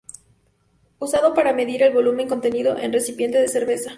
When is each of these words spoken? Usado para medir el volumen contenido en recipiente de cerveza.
Usado 0.97 1.31
para 1.35 1.53
medir 1.53 1.83
el 1.83 1.93
volumen 1.93 2.27
contenido 2.27 2.75
en 2.75 2.91
recipiente 2.91 3.37
de 3.37 3.47
cerveza. 3.47 3.89